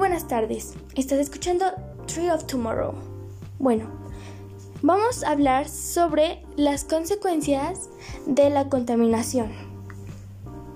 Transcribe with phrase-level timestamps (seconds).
[0.00, 0.76] buenas tardes.
[0.96, 1.66] Estás escuchando
[2.06, 2.94] Tree of Tomorrow.
[3.58, 3.84] Bueno,
[4.80, 7.90] vamos a hablar sobre las consecuencias
[8.24, 9.52] de la contaminación.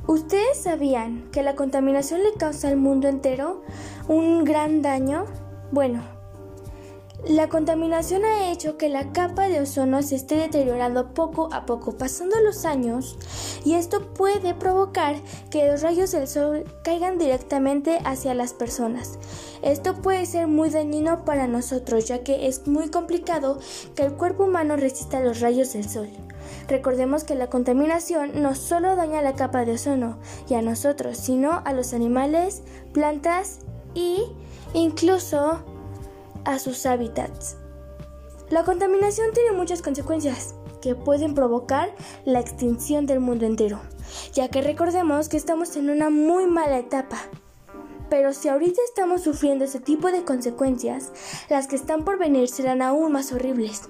[0.06, 3.62] ¿Ustedes sabían que la contaminación le causa al mundo entero
[4.08, 5.24] un gran daño?
[5.72, 6.02] Bueno,
[7.28, 11.96] la contaminación ha hecho que la capa de ozono se esté deteriorando poco a poco,
[11.96, 13.16] pasando los años,
[13.64, 15.16] y esto puede provocar
[15.50, 19.18] que los rayos del sol caigan directamente hacia las personas.
[19.62, 23.58] Esto puede ser muy dañino para nosotros, ya que es muy complicado
[23.94, 26.08] que el cuerpo humano resista los rayos del sol.
[26.68, 30.18] Recordemos que la contaminación no solo daña la capa de ozono
[30.48, 32.62] y a nosotros, sino a los animales,
[32.92, 33.60] plantas
[33.94, 34.24] y
[34.74, 35.64] incluso
[36.44, 37.56] a sus hábitats.
[38.50, 41.94] La contaminación tiene muchas consecuencias que pueden provocar
[42.24, 43.80] la extinción del mundo entero,
[44.32, 47.18] ya que recordemos que estamos en una muy mala etapa.
[48.10, 51.10] Pero si ahorita estamos sufriendo ese tipo de consecuencias,
[51.48, 53.82] las que están por venir serán aún más horribles.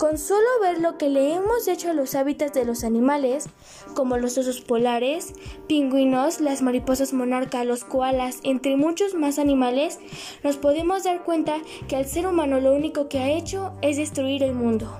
[0.00, 3.50] Con solo ver lo que le hemos hecho a los hábitats de los animales,
[3.94, 5.34] como los osos polares,
[5.66, 9.98] pingüinos, las mariposas monarca, los koalas, entre muchos más animales,
[10.42, 14.42] nos podemos dar cuenta que al ser humano lo único que ha hecho es destruir
[14.42, 14.90] el mundo.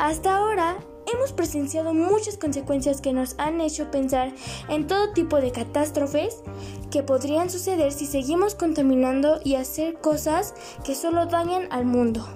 [0.00, 0.76] Hasta ahora
[1.14, 4.32] hemos presenciado muchas consecuencias que nos han hecho pensar
[4.68, 6.42] en todo tipo de catástrofes
[6.90, 10.52] que podrían suceder si seguimos contaminando y hacer cosas
[10.84, 12.26] que solo dañan al mundo.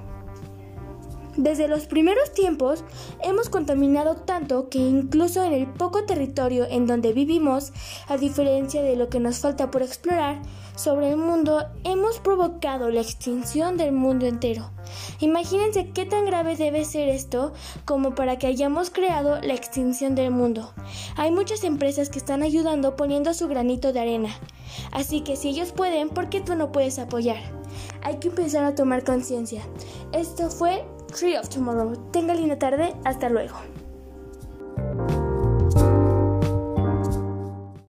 [1.41, 2.85] Desde los primeros tiempos
[3.25, 7.73] hemos contaminado tanto que incluso en el poco territorio en donde vivimos,
[8.09, 10.43] a diferencia de lo que nos falta por explorar
[10.77, 14.71] sobre el mundo, hemos provocado la extinción del mundo entero.
[15.21, 17.55] Imagínense qué tan grave debe ser esto
[17.87, 20.75] como para que hayamos creado la extinción del mundo.
[21.17, 24.29] Hay muchas empresas que están ayudando poniendo su granito de arena.
[24.93, 27.41] Así que si ellos pueden, ¿por qué tú no puedes apoyar?
[28.03, 29.63] Hay que empezar a tomar conciencia.
[30.13, 31.97] Esto fue Tree of Tomorrow.
[32.13, 32.95] Tenga linda tarde.
[33.05, 33.55] Hasta luego.